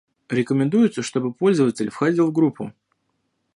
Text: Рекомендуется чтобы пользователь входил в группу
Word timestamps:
Рекомендуется 0.29 1.03
чтобы 1.03 1.31
пользователь 1.31 1.91
входил 1.91 2.31
в 2.31 2.33
группу 2.33 2.73